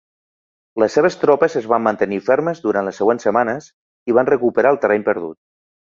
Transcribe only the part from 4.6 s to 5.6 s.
el terreny perdut.